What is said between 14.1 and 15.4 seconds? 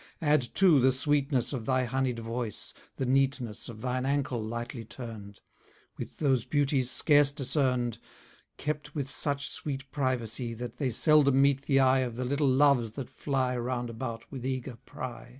with eager pry.